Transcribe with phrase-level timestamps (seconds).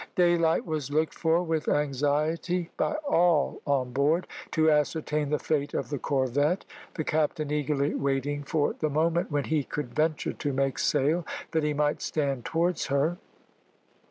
[0.15, 5.91] Daylight was looked for with anxiety by all on board, to ascertain the fate of
[5.91, 10.79] the corvette, the captain eagerly waiting for the moment when he could venture to make
[10.79, 13.19] sail, that he might stand towards her.